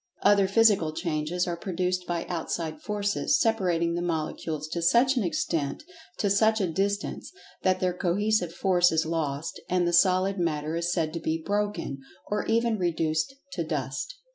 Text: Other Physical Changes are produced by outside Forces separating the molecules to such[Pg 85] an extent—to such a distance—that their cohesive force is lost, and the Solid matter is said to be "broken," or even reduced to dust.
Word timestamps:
Other 0.23 0.47
Physical 0.47 0.93
Changes 0.93 1.45
are 1.45 1.55
produced 1.55 2.07
by 2.07 2.25
outside 2.25 2.81
Forces 2.81 3.39
separating 3.39 3.93
the 3.93 4.01
molecules 4.01 4.67
to 4.69 4.79
such[Pg 4.79 5.01
85] 5.11 5.17
an 5.17 5.23
extent—to 5.25 6.29
such 6.31 6.59
a 6.59 6.65
distance—that 6.71 7.79
their 7.79 7.93
cohesive 7.93 8.51
force 8.51 8.91
is 8.91 9.05
lost, 9.05 9.61
and 9.69 9.87
the 9.87 9.93
Solid 9.93 10.39
matter 10.39 10.75
is 10.75 10.91
said 10.91 11.13
to 11.13 11.19
be 11.19 11.39
"broken," 11.45 11.99
or 12.31 12.47
even 12.47 12.79
reduced 12.79 13.35
to 13.51 13.63
dust. 13.63 14.15